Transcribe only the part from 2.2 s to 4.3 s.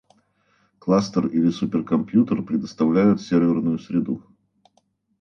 предоставляют серверную среду